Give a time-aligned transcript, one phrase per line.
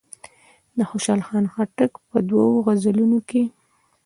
[0.77, 3.43] د خوشحال خان خټک په دوو غزلونو کې.